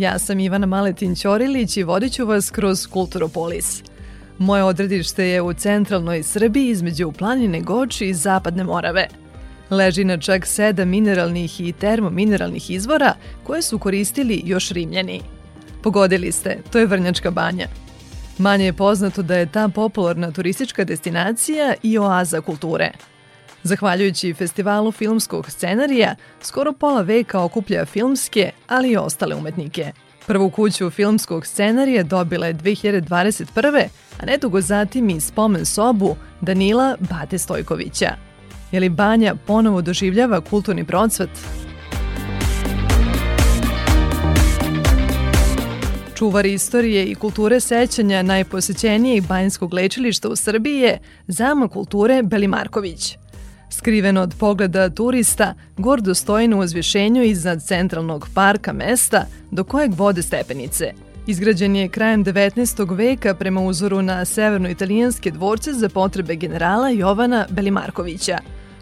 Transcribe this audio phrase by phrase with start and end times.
[0.00, 3.82] Ja sam Ivana Maletin Ćorilić i vodit ću vas kroz Kulturopolis.
[4.38, 9.08] Moje odredište je u centralnoj Srbiji između planine Goči i Zapadne Morave.
[9.70, 15.20] Leži na čak sedam mineralnih i termomineralnih izvora koje su koristili još Rimljani.
[15.82, 17.68] Pogodili ste, to je Vrnjačka banja.
[18.38, 22.90] Manje je poznato da je ta popularna turistička destinacija i oaza kulture–
[23.62, 29.92] Zahvaljujući festivalu filmskog scenarija, skoro pola veka okuplja filmske, ali i ostale umetnike.
[30.26, 33.88] Prvu kuću filmskog scenarija dobila je 2021.
[34.20, 38.16] a nedugo zatim i spomen sobu Danila Bate Stojkovića.
[38.72, 41.30] Je li Banja ponovo doživljava kulturni procvat?
[46.14, 53.16] Čuvar istorije i kulture sećanja najposećenijeg banjskog lečilišta u Srbiji je Zama kulture Belimarković–
[53.72, 60.22] Skriveno od pogleda turista, gordo stoji na uzvišenju iznad centralnog parka mesta do kojeg vode
[60.22, 60.92] stepenice.
[61.26, 62.96] Izgrađen je krajem 19.
[62.96, 68.38] veka prema uzoru na severno-italijanske dvorce za potrebe generala Jovana Belimarkovića.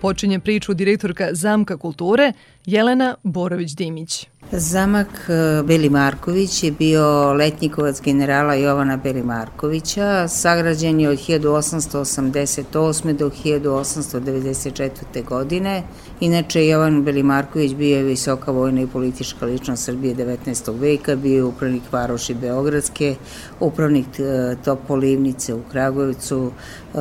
[0.00, 2.32] Počinje priču direktorka Zamka kulture
[2.66, 4.26] Jelena Borović-Dimić.
[4.52, 13.12] Zamak e, Beli Marković je bio letnikovac generala Jovana Beli Markovića, sagrađen je od 1888.
[13.12, 15.24] do 1894.
[15.24, 15.82] godine.
[16.20, 20.80] Inače, Jovan Beli Marković bio je visoka vojna i politička ličnost Srbije 19.
[20.80, 23.14] veka, bio je upravnik Varoši Beogradske,
[23.60, 26.52] upravnik e, Topolivnice u Kragujevcu,
[26.94, 26.98] e,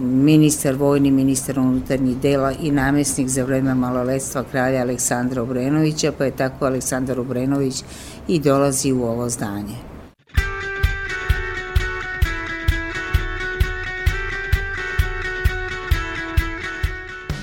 [0.00, 4.95] ministar vojni, ministar unutarnjih dela i namesnik za vreme maloletstva kralja Aleksandra
[5.38, 7.82] Obrenovića, pa je tako Aleksandra Aleksandar Obrenović
[8.28, 9.76] i dolazi u ovo zdanje.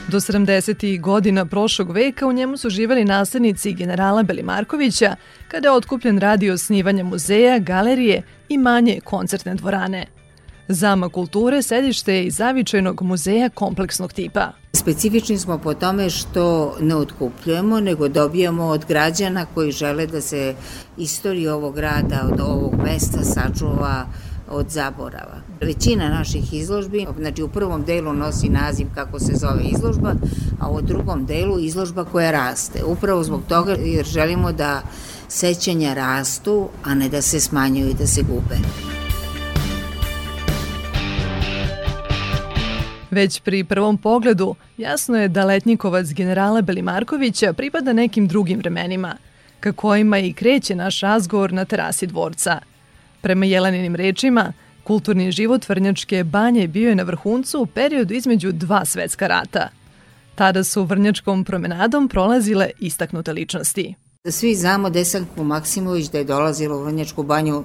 [0.08, 1.02] Do 70.
[1.02, 5.16] godina prošlog veka u njemu su živali naslednici generala Belimarkovića,
[5.47, 10.22] kada je otkupljen radi osnivanja muzeja, galerije i manje koncertne dvorane.
[10.68, 14.51] Zama kulture sedište je i zavičajnog muzeja kompleksnog tipa–
[14.84, 20.56] Specifični smo po tome što ne otkupljujemo, nego dobijamo od građana koji žele da se
[20.97, 24.06] istorija ovog grada, od ovog mesta sačuva
[24.50, 25.38] od zaborava.
[25.62, 30.13] Većina naših izložbi, znači u prvom delu nosi naziv kako se zove izložba,
[30.59, 32.84] a u drugom delu izložba koja raste.
[32.84, 34.81] Upravo zbog toga jer želimo da
[35.28, 38.57] sećanja rastu, a ne da se smanjuju i da se gube.
[43.13, 49.18] Već pri prvom pogledu jasno je da letnjikovac generala Belimarkovića pripada nekim drugim vremenima,
[49.59, 52.59] ka kojima i kreće naš razgovor na terasi dvorca.
[53.22, 54.53] Prema Jeleninim rečima,
[54.84, 59.69] kulturni život Vrnjačke banje bio je na vrhuncu u periodu između dva svetska rata.
[60.35, 63.96] Tada su Vrnjačkom promenadom prolazile istaknute ličnosti.
[64.29, 67.63] Svi znamo Desanku Maksimović da je dolazila u Vrnjačku banju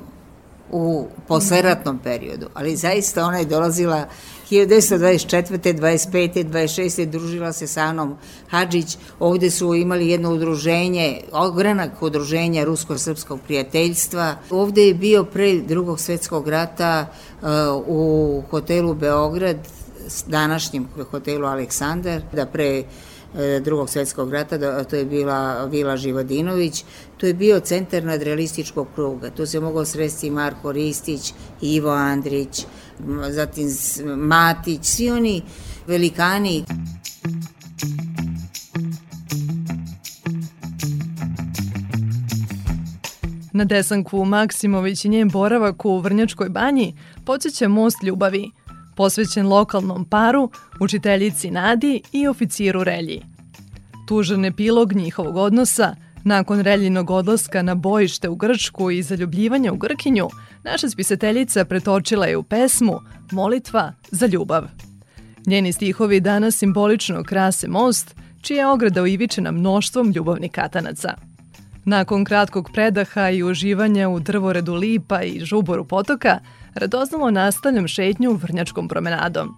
[0.71, 4.07] u posleratnom periodu, ali zaista ona je dolazila
[4.51, 5.75] 1924.
[5.75, 6.45] 25.
[6.45, 7.05] 26.
[7.05, 8.17] družila se sa Anom
[8.49, 8.97] Hadžić.
[9.21, 14.37] Ovde su imali jedno udruženje, ogranak udruženja Rusko-Srpskog prijateljstva.
[14.51, 17.49] Ovde je bio pre drugog svetskog rata uh,
[17.87, 19.57] u hotelu Beograd,
[20.27, 22.85] današnjem hotelu Aleksandar, da pre
[23.61, 26.85] drugog svetskog rata, da, to je bila Vila Živadinović,
[27.17, 29.31] to je bio centar nadrealističkog kruga.
[29.31, 32.67] Tu se mogao sresti Marko Ristić, Ivo Andrić,
[33.29, 33.69] zatim
[34.17, 35.43] Matić, svi oni
[35.87, 36.65] velikani.
[43.53, 46.95] Na desanku Maksimović i njen boravak u Vrnjačkoj banji
[47.25, 48.51] podsjeća most ljubavi,
[48.99, 50.51] posvećen lokalnom paru,
[50.81, 53.23] učiteljici Nadi i oficiru Relji.
[54.09, 60.29] Tužan epilog njihovog odnosa, nakon Reljinog odlaska na bojište u Grčku i zaljubljivanja u Grkinju,
[60.65, 63.01] naša spisateljica pretočila je u pesmu
[63.33, 64.65] Molitva za ljubav.
[65.47, 71.15] Njeni stihovi danas simbolično krase most, čija je ograda uivičena mnoštvom ljubavnih katanaca.
[71.85, 76.39] Nakon kratkog predaha i uživanja u drvoredu lipa i žuboru potoka,
[76.79, 79.55] radoznalo nastavljam šetnju Vrnjačkom promenadom.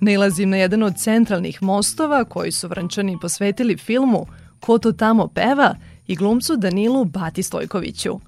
[0.00, 4.26] Nailazim na jedan od centralnih mostova koji su Vrnčani posvetili filmu
[4.60, 5.74] Ko to tamo peva
[6.06, 8.20] i glumcu Danilu Bati Stojkoviću.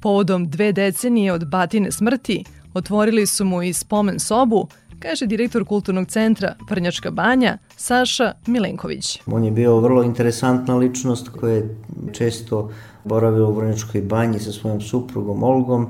[0.00, 2.44] Povodom dve decenije od batine smrti,
[2.74, 4.68] otvorili su mu i spomen sobu,
[4.98, 9.20] kaže direktor Kulturnog centra Vrnjačka banja Saša Milenković.
[9.26, 11.76] On je bio vrlo interesantna ličnost koja je
[12.12, 12.70] često
[13.04, 15.86] boravio u Vrnjačkoj banji sa svojom suprugom Olgom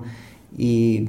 [0.59, 1.07] i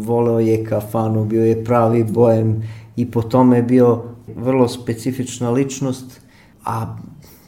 [0.00, 2.62] voleo je kafanu, bio je pravi bojem
[2.96, 4.02] i po tome je bio
[4.36, 6.20] vrlo specifična ličnost,
[6.64, 6.96] a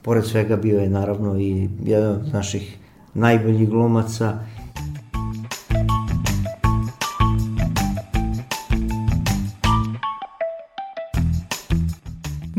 [0.02, 2.76] pored svega bio je naravno i jedan od naših
[3.14, 4.38] najboljih glumaca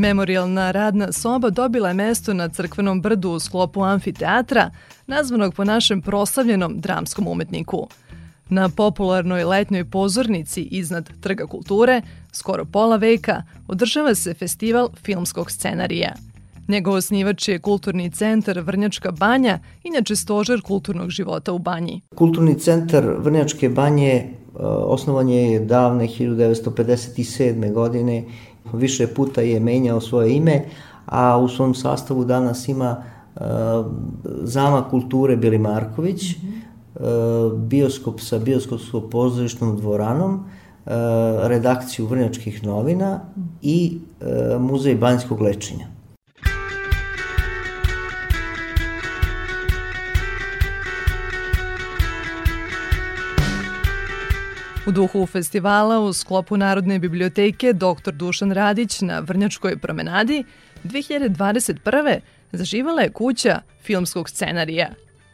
[0.01, 4.71] Memorialna radna soba dobila je mesto na Crkvenom brdu u sklopu amfiteatra,
[5.07, 7.87] nazvanog po našem proslavljenom dramskom umetniku.
[8.51, 12.01] Na popularnoj letnjoj pozornici iznad Trga kulture,
[12.31, 16.13] skoro pola veka, održava se festival filmskog scenarija.
[16.67, 22.01] Njegov osnivač je Kulturni centar Vrnjačka banja, inače stožer kulturnog života u banji.
[22.15, 24.25] Kulturni centar Vrnjačke banje e,
[24.65, 27.73] osnovan je davne 1957.
[27.73, 28.23] godine
[28.73, 30.61] više puta je menjao svoje ime,
[31.05, 33.03] a u svom sastavu danas ima
[33.35, 33.41] uh,
[34.43, 36.70] zama kulture Bili Marković, mm -hmm.
[36.93, 40.91] Uh, bioskop sa bioskopskom pozorišnom dvoranom, uh,
[41.47, 43.19] redakciju Vrnjačkih novina
[43.61, 45.87] i uh, muzej banjskog lečenja.
[54.87, 58.11] U duhu festivala u sklopu Narodne biblioteke dr.
[58.11, 60.43] Dušan Radić na Vrnjačkoj promenadi
[60.83, 62.19] 2021.
[62.51, 64.89] zaživala je kuća filmskog scenarija.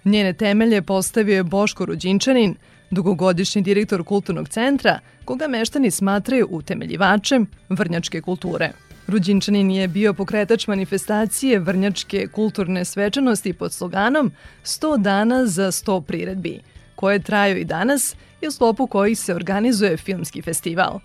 [0.07, 2.55] Njene temelje postavio je Boško Ruđinčanin,
[2.91, 8.71] dugogodišnji direktor kulturnog centra, koga meštani smatraju utemeljivačem vrnjačke kulture.
[9.07, 14.31] Ruđinčanin je bio pokretač manifestacije vrnjačke kulturne svečanosti pod sloganom
[14.63, 16.59] 100 dana za 100 priredbi,
[16.95, 20.99] koje traju i danas i u sklopu kojih se organizuje filmski festival.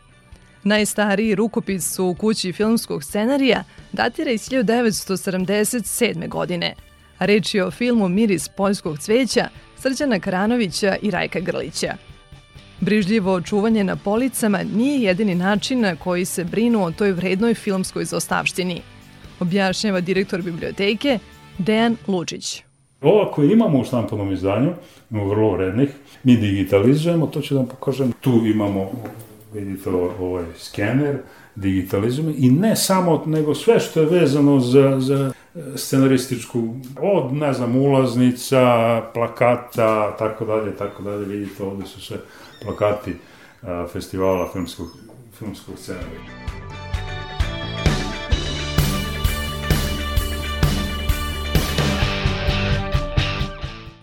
[0.65, 6.29] Najstariji rukopis u kući filmskog scenarija datira iz 1977.
[6.29, 6.75] godine.
[7.27, 11.95] Reč je o filmu Miris poljskog cveća Srđana Karanovića i Rajka Grlića.
[12.81, 18.05] Brižljivo čuvanje na policama nije jedini način na koji se brinu o toj vrednoj filmskoj
[18.05, 18.81] zostavštini,
[19.41, 21.19] objašnjava direktor biblioteke
[21.59, 22.63] Dejan Lučić.
[23.01, 24.73] Ova koje imamo u štampanom izdanju,
[25.11, 25.89] imamo vrlo vrednih,
[26.23, 28.13] mi digitalizujemo, to ću da vam pokažem.
[28.21, 28.91] Tu imamo,
[29.55, 31.19] vidite, ovaj skener,
[31.55, 35.32] digitalizujemo i ne samo, nego sve što je vezano za, za
[35.77, 42.17] scenarističku, od, ne znam, ulaznica, plakata, tako dalje, tako dalje, vidite, ovde su sve
[42.65, 43.17] plakati
[43.63, 44.89] a, festivala filmskog,
[45.39, 46.21] filmskog scenarija.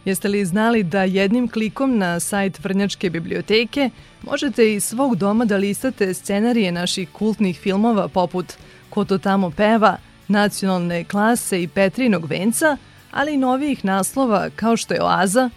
[0.06, 3.90] Jeste li znali da jednim klikom na sajt Vrnjačke biblioteke
[4.24, 8.54] možete iz svog doma da listate scenarije naših kultnih filmova poput
[8.90, 9.98] Ko to tamo peva,
[10.30, 12.78] Nacionalne klase i Petrinog venca,
[13.12, 15.50] ali i novijih naslova kao što je Oaza?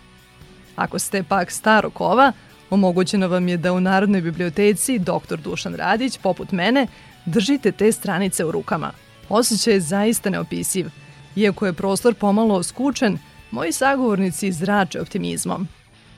[0.76, 2.32] Ako ste pak starog ova,
[2.70, 5.36] omogućeno vam je da u Narodnoj biblioteci dr.
[5.44, 6.86] Dušan Radić, poput mene,
[7.26, 8.92] držite te stranice u rukama.
[9.28, 10.86] Osjećaj je zaista neopisiv.
[11.36, 13.18] Iako je prostor pomalo skučen,
[13.50, 15.68] moji sagovornici zrače optimizmom.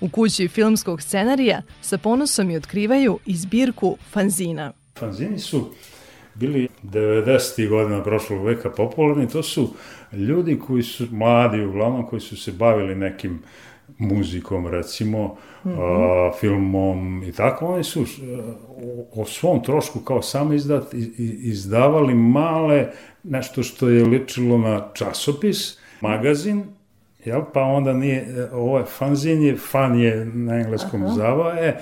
[0.00, 4.72] U kući filmskog scenarija sa ponosom i otkrivaju izbirku fanzina.
[4.98, 5.74] Fanzini su
[6.34, 7.68] bili 90.
[7.68, 9.68] godina prošlog veka popularni, to su
[10.12, 13.42] ljudi koji su mladi uglavnom, koji su se bavili nekim
[13.98, 16.28] muzikom recimo, mm -hmm.
[16.28, 18.04] a, filmom i tako, oni su
[19.12, 20.94] o, o svom trošku kao samo izdat,
[21.42, 22.88] izdavali male
[23.22, 26.64] nešto što je ličilo na časopis, magazin
[27.24, 27.42] jel?
[27.52, 31.14] pa onda nije, ovo je fanzin je, fan je na engleskom Aha.
[31.14, 31.80] zava, e,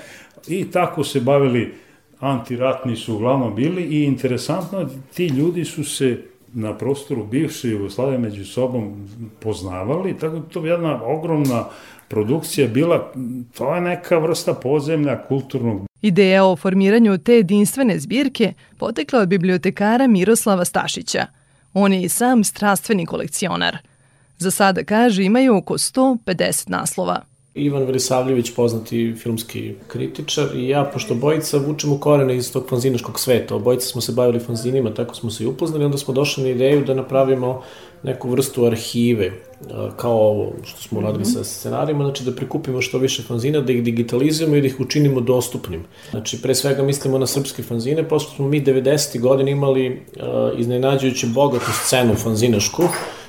[0.48, 1.74] i tako se bavili,
[2.22, 6.22] antiratni su uglavnom bili i interesantno, ti ljudi su se
[6.54, 9.08] na prostoru bivše Jugoslavije među sobom
[9.40, 11.64] poznavali, tako da to je jedna ogromna
[12.08, 13.12] produkcija bila,
[13.54, 15.82] to je neka vrsta podzemlja kulturnog.
[16.02, 21.26] Ideja o formiranju te jedinstvene zbirke potekla od bibliotekara Miroslava Stašića.
[21.74, 23.78] On je i sam strastveni kolekcionar–
[24.42, 27.20] Za sada, kaže, imaju oko 150 naslova.
[27.54, 33.54] Ivan Velisavljević, poznati filmski kritičar i ja, pošto bojica vučemo korene iz tog fanzinaškog sveta.
[33.54, 36.84] Obojica smo se bavili fanzinima, tako smo se i upoznali, onda smo došli na ideju
[36.84, 37.62] da napravimo
[38.02, 39.32] neku vrstu arhive,
[39.96, 41.34] kao ovo što smo radili mm -hmm.
[41.34, 45.20] sa scenarijima, znači da prikupimo što više fanzina, da ih digitalizujemo i da ih učinimo
[45.20, 45.84] dostupnim.
[46.10, 49.20] Znači, pre svega mislimo na srpske fanzine, pošto smo mi 90.
[49.20, 52.82] godine imali uh, iznenađujuće bogatu scenu fanzinašku,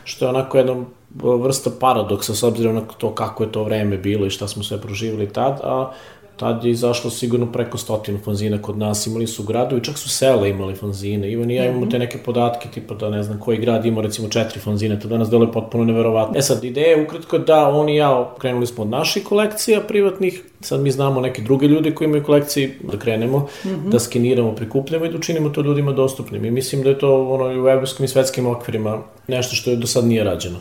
[0.04, 0.76] što je onako jedna
[1.20, 4.82] vrsta paradoksa s obzirom na to kako je to vreme bilo i šta smo sve
[4.82, 5.92] proživali tad, a
[6.38, 10.48] tad je izašlo sigurno preko stotinu fanzina kod nas, imali su gradovi, čak su sela
[10.48, 13.86] imali fanzine, Ivan i ja imamo te neke podatke, tipa da ne znam koji grad
[13.86, 16.38] ima recimo četiri fanzine, to danas deluje potpuno neverovatno.
[16.38, 20.44] E sad, ideja je ukratko da on i ja krenuli smo od naših kolekcija privatnih,
[20.62, 23.90] sad mi znamo neke druge ljude koji imaju kolekcije, da krenemo, mm -hmm.
[23.90, 26.46] da skeniramo, prikupljamo i da učinimo to ljudima dostupnim.
[26.46, 29.88] I mislim da je to ono, u evropskim i svetskim okvirima nešto što je do
[29.88, 30.60] sad nije rađeno.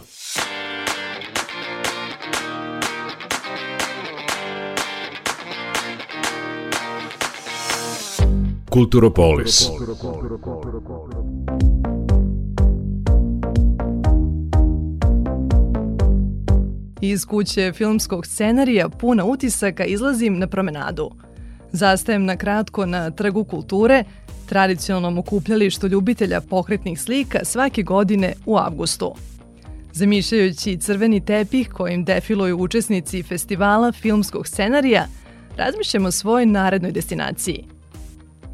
[8.72, 9.70] Kulturopolis.
[17.00, 21.10] Iz kuće filmskog scenarija puna utisaka izlazim na promenadu.
[21.72, 24.04] Zastajem na kratko na Trgu kulture,
[24.48, 29.14] tradicionalnom okupljalištu ljubitelja pokretnih slika svake godine u avgustu.
[29.92, 35.06] Zamišljajući crveni tepih kojim defiluju učesnici festivala filmskog scenarija,
[35.56, 37.64] razmišljamo o svojoj narednoj destinaciji–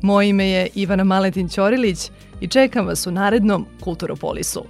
[0.02, 4.64] Moje ime je Ivana Maletin Ćorilić i čekam vas u narednom Kulturopolisu.